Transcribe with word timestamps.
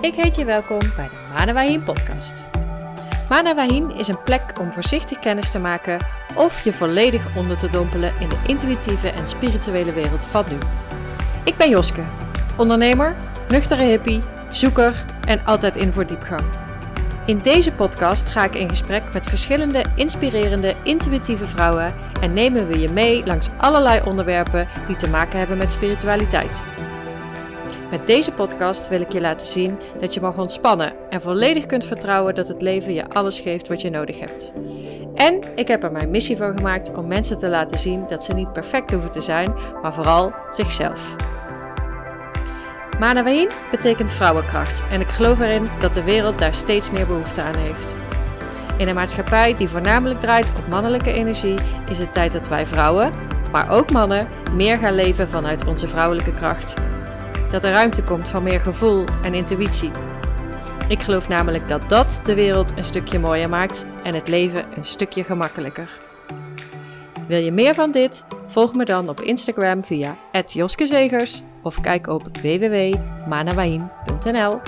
Ik 0.00 0.14
heet 0.14 0.36
je 0.36 0.44
welkom 0.44 0.78
bij 0.96 1.08
de 1.08 1.16
Manawahin 1.32 1.82
podcast. 1.82 2.44
Manawahin 3.28 3.90
is 3.90 4.08
een 4.08 4.22
plek 4.22 4.60
om 4.60 4.72
voorzichtig 4.72 5.18
kennis 5.18 5.50
te 5.50 5.58
maken 5.58 6.04
of 6.34 6.64
je 6.64 6.72
volledig 6.72 7.36
onder 7.36 7.58
te 7.58 7.70
dompelen 7.70 8.12
in 8.20 8.28
de 8.28 8.38
intuïtieve 8.46 9.08
en 9.08 9.28
spirituele 9.28 9.92
wereld 9.92 10.24
van 10.24 10.44
nu. 10.50 10.56
Ik 11.44 11.56
ben 11.56 11.68
Joske, 11.68 12.02
ondernemer, 12.56 13.16
nuchtere 13.48 13.82
hippie, 13.82 14.22
zoeker 14.48 15.04
en 15.20 15.44
altijd 15.44 15.76
in 15.76 15.92
voor 15.92 16.06
diepgang. 16.06 16.44
In 17.26 17.38
deze 17.38 17.72
podcast 17.72 18.28
ga 18.28 18.44
ik 18.44 18.54
in 18.54 18.68
gesprek 18.68 19.12
met 19.12 19.26
verschillende 19.26 19.84
inspirerende, 19.94 20.74
intuïtieve 20.82 21.46
vrouwen 21.46 21.94
en 22.20 22.32
nemen 22.32 22.66
we 22.66 22.78
je 22.78 22.90
mee 22.90 23.26
langs 23.26 23.48
allerlei 23.56 24.00
onderwerpen 24.04 24.68
die 24.86 24.96
te 24.96 25.08
maken 25.08 25.38
hebben 25.38 25.56
met 25.56 25.72
spiritualiteit. 25.72 26.62
Met 27.90 28.06
deze 28.06 28.32
podcast 28.32 28.88
wil 28.88 29.00
ik 29.00 29.12
je 29.12 29.20
laten 29.20 29.46
zien 29.46 29.78
dat 30.00 30.14
je 30.14 30.20
mag 30.20 30.38
ontspannen 30.38 30.92
en 31.10 31.20
volledig 31.20 31.66
kunt 31.66 31.84
vertrouwen 31.84 32.34
dat 32.34 32.48
het 32.48 32.62
leven 32.62 32.94
je 32.94 33.08
alles 33.08 33.40
geeft 33.40 33.68
wat 33.68 33.80
je 33.80 33.90
nodig 33.90 34.20
hebt. 34.20 34.52
En 35.14 35.42
ik 35.54 35.68
heb 35.68 35.82
er 35.82 35.92
mijn 35.92 36.10
missie 36.10 36.36
van 36.36 36.56
gemaakt 36.56 36.94
om 36.94 37.06
mensen 37.06 37.38
te 37.38 37.48
laten 37.48 37.78
zien 37.78 38.04
dat 38.08 38.24
ze 38.24 38.32
niet 38.34 38.52
perfect 38.52 38.90
hoeven 38.90 39.10
te 39.10 39.20
zijn, 39.20 39.54
maar 39.82 39.94
vooral 39.94 40.32
zichzelf. 40.48 41.16
Manawain 42.98 43.50
betekent 43.70 44.12
vrouwenkracht 44.12 44.82
en 44.90 45.00
ik 45.00 45.08
geloof 45.08 45.40
erin 45.40 45.68
dat 45.80 45.94
de 45.94 46.04
wereld 46.04 46.38
daar 46.38 46.54
steeds 46.54 46.90
meer 46.90 47.06
behoefte 47.06 47.42
aan 47.42 47.56
heeft. 47.56 47.96
In 48.78 48.88
een 48.88 48.94
maatschappij 48.94 49.54
die 49.54 49.68
voornamelijk 49.68 50.20
draait 50.20 50.52
op 50.58 50.68
mannelijke 50.68 51.12
energie 51.12 51.58
is 51.90 51.98
het 51.98 52.12
tijd 52.12 52.32
dat 52.32 52.48
wij 52.48 52.66
vrouwen, 52.66 53.12
maar 53.52 53.70
ook 53.70 53.92
mannen, 53.92 54.28
meer 54.52 54.78
gaan 54.78 54.94
leven 54.94 55.28
vanuit 55.28 55.66
onze 55.66 55.88
vrouwelijke 55.88 56.34
kracht. 56.34 56.74
Dat 57.56 57.64
er 57.64 57.72
ruimte 57.72 58.02
komt 58.02 58.28
voor 58.28 58.42
meer 58.42 58.60
gevoel 58.60 59.04
en 59.22 59.34
intuïtie. 59.34 59.90
Ik 60.88 61.02
geloof 61.02 61.28
namelijk 61.28 61.68
dat 61.68 61.88
dat 61.88 62.20
de 62.24 62.34
wereld 62.34 62.76
een 62.76 62.84
stukje 62.84 63.18
mooier 63.18 63.48
maakt 63.48 63.86
en 64.02 64.14
het 64.14 64.28
leven 64.28 64.64
een 64.74 64.84
stukje 64.84 65.24
gemakkelijker. 65.24 65.90
Wil 67.28 67.38
je 67.38 67.52
meer 67.52 67.74
van 67.74 67.90
dit? 67.90 68.24
Volg 68.46 68.74
me 68.74 68.84
dan 68.84 69.08
op 69.08 69.20
Instagram 69.20 69.84
via 69.84 70.16
@joskezegers 70.46 71.42
of 71.62 71.80
kijk 71.80 72.06
op 72.06 72.22
www.manawain.nl 72.42 74.60